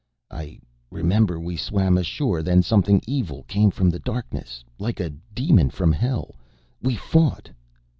[0.31, 0.59] "I
[0.89, 5.91] remember we swam ashore, then something evil came from the darkness, like a demon from
[5.91, 6.37] hell.
[6.81, 7.51] We fought...."